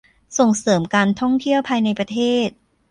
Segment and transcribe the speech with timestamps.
[0.37, 2.47] ส่งเสริมการท่องเที่ยวภายในประเทศ